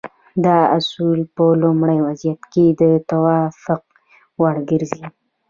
دا 0.45 0.57
اصول 0.77 1.19
په 1.35 1.43
لومړني 1.61 1.99
وضعیت 2.07 2.41
کې 2.53 2.65
د 2.79 2.81
توافق 3.09 3.83
وړ 4.41 4.55
ګرځي. 4.69 5.03